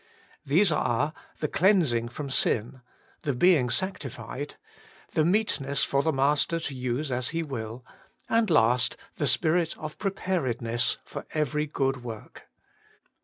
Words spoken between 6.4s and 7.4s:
to use as